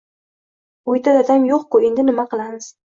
Uyda 0.95 1.15
dadam 1.19 1.47
yo‘q-ku, 1.53 1.85
endi 1.93 2.11
nima 2.11 2.31
qilamiz? 2.37 2.77